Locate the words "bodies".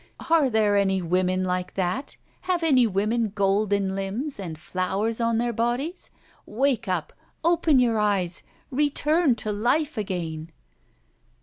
5.53-6.09